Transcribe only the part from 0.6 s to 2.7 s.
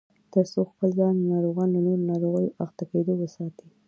خپل ځان او ناروغان له نورو ناروغیو له